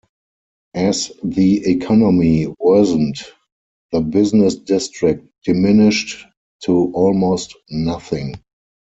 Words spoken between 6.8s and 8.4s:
almost nothing.